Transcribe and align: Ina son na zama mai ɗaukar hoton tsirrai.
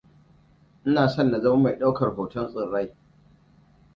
Ina 0.87 1.03
son 1.09 1.27
na 1.29 1.39
zama 1.41 1.57
mai 1.63 1.75
ɗaukar 1.79 2.09
hoton 2.15 2.45
tsirrai. 2.51 2.87